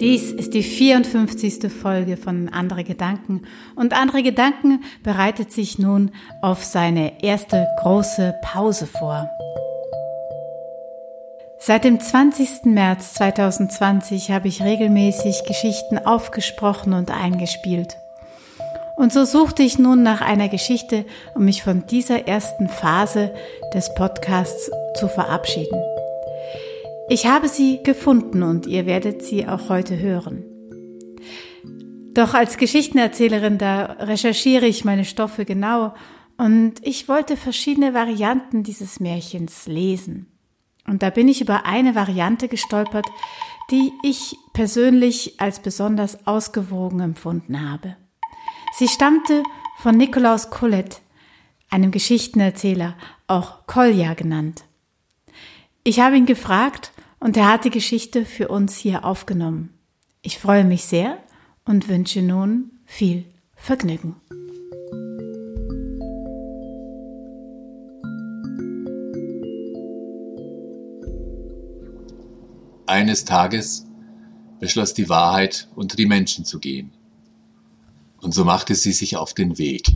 [0.00, 1.70] Dies ist die 54.
[1.70, 3.42] Folge von Andere Gedanken
[3.76, 9.28] und Andere Gedanken bereitet sich nun auf seine erste große Pause vor.
[11.58, 12.64] Seit dem 20.
[12.64, 17.98] März 2020 habe ich regelmäßig Geschichten aufgesprochen und eingespielt.
[18.96, 23.34] Und so suchte ich nun nach einer Geschichte, um mich von dieser ersten Phase
[23.74, 25.78] des Podcasts zu verabschieden.
[27.12, 30.44] Ich habe sie gefunden und ihr werdet sie auch heute hören.
[32.14, 35.92] Doch als Geschichtenerzählerin, da recherchiere ich meine Stoffe genau
[36.38, 40.30] und ich wollte verschiedene Varianten dieses Märchens lesen.
[40.86, 43.06] Und da bin ich über eine Variante gestolpert,
[43.72, 47.96] die ich persönlich als besonders ausgewogen empfunden habe.
[48.78, 49.42] Sie stammte
[49.78, 51.00] von Nikolaus Collet,
[51.70, 52.94] einem Geschichtenerzähler,
[53.26, 54.62] auch Kolja genannt.
[55.82, 59.72] Ich habe ihn gefragt, und er hat die Geschichte für uns hier aufgenommen.
[60.20, 61.16] Ich freue mich sehr
[61.64, 63.24] und wünsche nun viel
[63.56, 64.16] Vergnügen.
[72.86, 73.86] Eines Tages
[74.58, 76.92] beschloss die Wahrheit, unter die Menschen zu gehen.
[78.20, 79.86] Und so machte sie sich auf den Weg.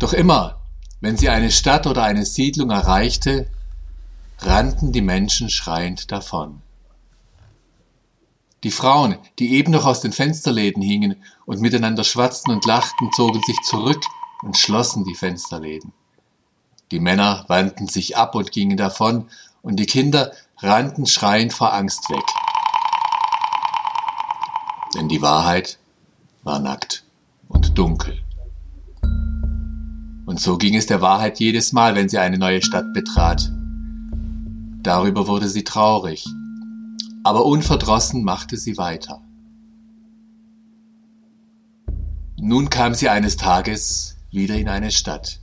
[0.00, 0.62] Doch immer,
[1.00, 3.46] wenn sie eine Stadt oder eine Siedlung erreichte,
[4.38, 6.62] rannten die Menschen schreiend davon.
[8.64, 13.40] Die Frauen, die eben noch aus den Fensterläden hingen und miteinander schwatzten und lachten, zogen
[13.42, 14.02] sich zurück
[14.42, 15.92] und schlossen die Fensterläden.
[16.90, 19.28] Die Männer wandten sich ab und gingen davon,
[19.62, 22.24] und die Kinder rannten schreiend vor Angst weg.
[24.94, 25.78] Denn die Wahrheit
[26.42, 27.04] war nackt
[27.48, 28.22] und dunkel.
[30.26, 33.50] Und so ging es der Wahrheit jedes Mal, wenn sie eine neue Stadt betrat.
[34.82, 36.24] Darüber wurde sie traurig,
[37.24, 39.20] aber unverdrossen machte sie weiter.
[42.40, 45.40] Nun kam sie eines Tages wieder in eine Stadt.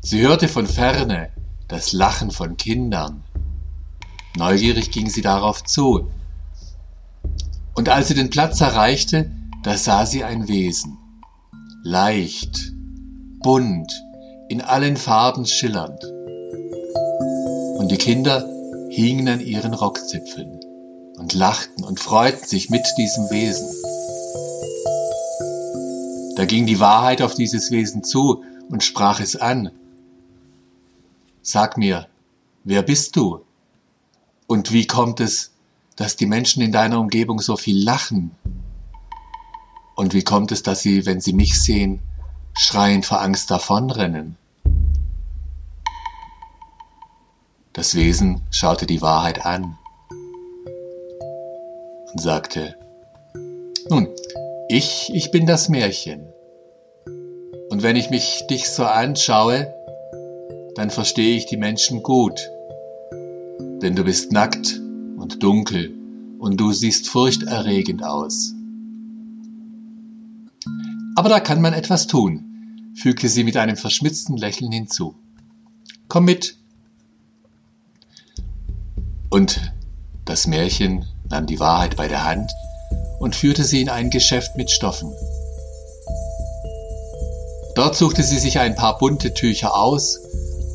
[0.00, 1.30] Sie hörte von ferne
[1.68, 3.22] das Lachen von Kindern.
[4.36, 6.10] Neugierig ging sie darauf zu.
[7.74, 9.30] Und als sie den Platz erreichte,
[9.62, 10.98] da sah sie ein Wesen.
[11.84, 12.72] Leicht,
[13.42, 13.92] bunt,
[14.48, 16.15] in allen Farben schillernd
[17.78, 18.48] und die Kinder
[18.90, 20.60] hingen an ihren Rockzipfeln
[21.18, 23.68] und lachten und freuten sich mit diesem Wesen.
[26.36, 29.70] Da ging die Wahrheit auf dieses Wesen zu und sprach es an.
[31.42, 32.08] Sag mir,
[32.64, 33.40] wer bist du?
[34.46, 35.52] Und wie kommt es,
[35.96, 38.32] dass die Menschen in deiner Umgebung so viel lachen?
[39.94, 42.00] Und wie kommt es, dass sie, wenn sie mich sehen,
[42.54, 44.36] schreiend vor Angst davonrennen?
[47.76, 49.76] Das Wesen schaute die Wahrheit an
[52.10, 52.74] und sagte,
[53.90, 54.08] nun,
[54.70, 56.26] ich, ich bin das Märchen.
[57.68, 59.74] Und wenn ich mich dich so anschaue,
[60.74, 62.50] dann verstehe ich die Menschen gut.
[63.82, 64.80] Denn du bist nackt
[65.18, 65.94] und dunkel
[66.38, 68.54] und du siehst furchterregend aus.
[71.14, 75.14] Aber da kann man etwas tun, fügte sie mit einem verschmitzten Lächeln hinzu.
[76.08, 76.56] Komm mit,
[79.30, 79.72] und
[80.24, 82.50] das Märchen nahm die Wahrheit bei der Hand
[83.18, 85.12] und führte sie in ein Geschäft mit Stoffen.
[87.74, 90.18] Dort suchte sie sich ein paar bunte Tücher aus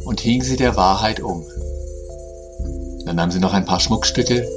[0.06, 1.44] und hing sie der Wahrheit um.
[3.06, 4.48] Dann nahm sie noch ein paar Schmuckstücke